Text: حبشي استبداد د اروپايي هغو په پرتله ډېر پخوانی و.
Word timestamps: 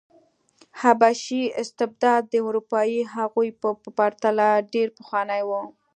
حبشي 0.79 1.43
استبداد 1.61 2.21
د 2.29 2.33
اروپايي 2.47 3.01
هغو 3.15 3.41
په 3.61 3.89
پرتله 3.97 4.47
ډېر 4.73 4.87
پخوانی 4.97 5.41
و. 5.45 5.51